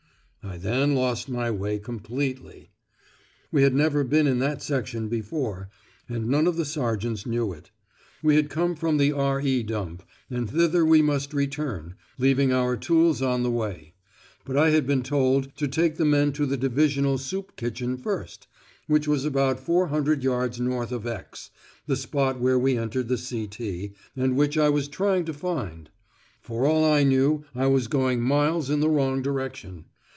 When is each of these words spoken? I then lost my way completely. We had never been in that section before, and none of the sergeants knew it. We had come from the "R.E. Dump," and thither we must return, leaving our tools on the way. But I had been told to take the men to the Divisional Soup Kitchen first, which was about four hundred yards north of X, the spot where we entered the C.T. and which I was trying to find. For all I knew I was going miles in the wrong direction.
I 0.43 0.57
then 0.57 0.95
lost 0.95 1.29
my 1.29 1.51
way 1.51 1.77
completely. 1.77 2.71
We 3.51 3.61
had 3.61 3.75
never 3.75 4.03
been 4.03 4.25
in 4.25 4.39
that 4.39 4.63
section 4.63 5.07
before, 5.07 5.69
and 6.09 6.27
none 6.29 6.47
of 6.47 6.55
the 6.57 6.65
sergeants 6.65 7.27
knew 7.27 7.53
it. 7.53 7.69
We 8.23 8.37
had 8.37 8.49
come 8.49 8.75
from 8.75 8.97
the 8.97 9.11
"R.E. 9.11 9.61
Dump," 9.61 10.01
and 10.31 10.49
thither 10.49 10.83
we 10.83 11.03
must 11.03 11.35
return, 11.35 11.93
leaving 12.17 12.51
our 12.51 12.75
tools 12.75 13.21
on 13.21 13.43
the 13.43 13.51
way. 13.51 13.93
But 14.43 14.57
I 14.57 14.71
had 14.71 14.87
been 14.87 15.03
told 15.03 15.55
to 15.57 15.67
take 15.67 15.97
the 15.97 16.05
men 16.05 16.31
to 16.33 16.47
the 16.47 16.57
Divisional 16.57 17.19
Soup 17.19 17.55
Kitchen 17.55 17.95
first, 17.95 18.47
which 18.87 19.07
was 19.07 19.25
about 19.25 19.59
four 19.59 19.87
hundred 19.89 20.23
yards 20.23 20.59
north 20.59 20.91
of 20.91 21.05
X, 21.05 21.51
the 21.85 21.95
spot 21.95 22.39
where 22.39 22.57
we 22.57 22.75
entered 22.79 23.09
the 23.09 23.17
C.T. 23.17 23.93
and 24.17 24.35
which 24.35 24.57
I 24.57 24.69
was 24.69 24.87
trying 24.87 25.23
to 25.25 25.33
find. 25.33 25.91
For 26.41 26.65
all 26.65 26.83
I 26.83 27.03
knew 27.03 27.45
I 27.53 27.67
was 27.67 27.87
going 27.87 28.21
miles 28.23 28.71
in 28.71 28.79
the 28.79 28.89
wrong 28.89 29.21
direction. 29.21 29.85